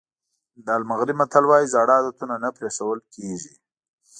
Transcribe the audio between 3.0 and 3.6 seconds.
کېږي.